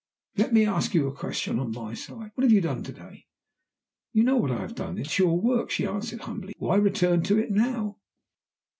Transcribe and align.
"Let 0.35 0.51
me 0.51 0.65
ask 0.65 0.95
you 0.95 1.05
a 1.07 1.13
question 1.13 1.59
on 1.59 1.73
my 1.73 1.93
side. 1.93 2.31
What 2.33 2.41
have 2.41 2.51
you 2.51 2.59
done 2.59 2.81
to 2.85 2.91
day?" 2.91 3.27
"You 4.13 4.23
know 4.23 4.35
what 4.37 4.49
I 4.49 4.61
have 4.61 4.73
done: 4.73 4.97
it 4.97 5.05
is 5.05 5.19
your 5.19 5.39
work," 5.39 5.69
she 5.69 5.85
answered, 5.85 6.21
humbly. 6.21 6.55
"Why 6.57 6.77
return 6.77 7.21
to 7.25 7.37
it 7.37 7.51
now?" 7.51 7.97